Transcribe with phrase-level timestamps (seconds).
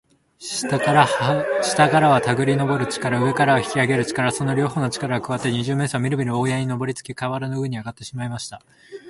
[0.39, 8.63] 下からはたぐりのぼる力、上からは引きあげる力、その両ほうの力がくわわって、二十面相はみるみる大屋根にのぼりつき、かわらの上にはいあがってしまいました。